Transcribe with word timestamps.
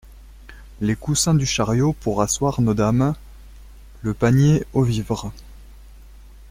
Les 0.79 0.95
coussins 0.95 1.35
du 1.35 1.45
chariot 1.45 1.93
pour 1.93 2.23
asseoir 2.23 2.59
nos 2.59 2.73
dames… 2.73 3.13
le 4.01 4.15
panier 4.15 4.65
aux 4.73 4.81
vivres… 4.81 5.31